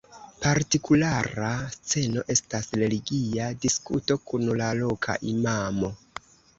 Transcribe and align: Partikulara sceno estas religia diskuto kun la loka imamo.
Partikulara 0.43 1.49
sceno 1.75 2.25
estas 2.37 2.71
religia 2.83 3.53
diskuto 3.69 4.21
kun 4.31 4.51
la 4.63 4.75
loka 4.85 5.21
imamo. 5.39 5.97